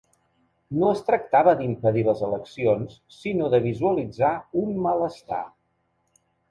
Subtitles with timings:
[0.83, 4.35] No es tractava d’impedir les eleccions, sinó de visualitzar
[4.65, 5.45] un malestar.